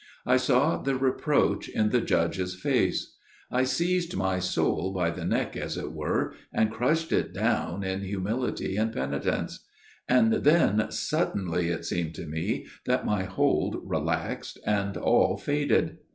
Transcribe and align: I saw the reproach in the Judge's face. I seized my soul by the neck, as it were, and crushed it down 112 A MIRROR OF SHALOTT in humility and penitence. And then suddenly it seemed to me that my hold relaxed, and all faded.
I 0.25 0.37
saw 0.37 0.81
the 0.81 0.95
reproach 0.95 1.69
in 1.69 1.89
the 1.89 2.01
Judge's 2.01 2.55
face. 2.55 3.13
I 3.51 3.65
seized 3.65 4.15
my 4.17 4.39
soul 4.39 4.91
by 4.91 5.11
the 5.11 5.25
neck, 5.25 5.55
as 5.55 5.77
it 5.77 5.91
were, 5.91 6.33
and 6.51 6.71
crushed 6.71 7.11
it 7.11 7.33
down 7.35 7.81
112 7.81 7.83
A 7.83 7.85
MIRROR 7.85 7.93
OF 7.93 8.01
SHALOTT 8.01 8.01
in 8.01 8.09
humility 8.71 8.77
and 8.77 8.93
penitence. 8.93 9.59
And 10.09 10.33
then 10.33 10.87
suddenly 10.89 11.67
it 11.67 11.85
seemed 11.85 12.15
to 12.15 12.25
me 12.25 12.65
that 12.87 13.05
my 13.05 13.25
hold 13.25 13.75
relaxed, 13.83 14.57
and 14.65 14.97
all 14.97 15.37
faded. 15.37 15.99